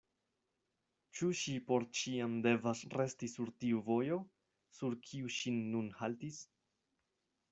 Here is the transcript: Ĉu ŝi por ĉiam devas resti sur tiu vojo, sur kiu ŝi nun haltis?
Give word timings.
Ĉu 1.17 1.27
ŝi 1.39 1.51
por 1.67 1.83
ĉiam 1.99 2.33
devas 2.45 2.81
resti 2.97 3.29
sur 3.35 3.51
tiu 3.63 3.83
vojo, 3.89 4.17
sur 4.79 4.95
kiu 5.09 5.31
ŝi 5.39 5.53
nun 5.59 5.91
haltis? 6.01 6.41